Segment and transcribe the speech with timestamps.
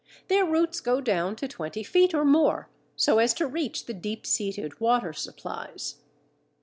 [0.29, 4.25] Their roots go down to twenty feet or more, so as to reach the deep
[4.25, 5.97] seated water supplies.